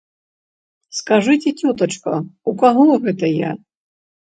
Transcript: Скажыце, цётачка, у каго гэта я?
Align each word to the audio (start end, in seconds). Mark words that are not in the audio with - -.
Скажыце, 1.01 1.49
цётачка, 1.61 2.13
у 2.25 2.51
каго 2.67 2.91
гэта 3.09 3.25
я? 3.37 3.51